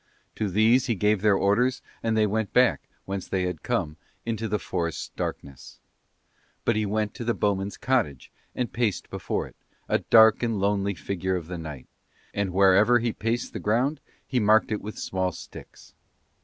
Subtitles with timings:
[0.33, 4.47] To these he gave their orders and they went back, whence they had come, into
[4.47, 5.79] the forest's darkness.
[6.65, 9.55] But he went to the bowmen's cottage and paced before it,
[9.87, 11.85] a dark and lonely figure of the night;
[12.33, 15.93] and wherever he paced the ground he marked it with small sticks.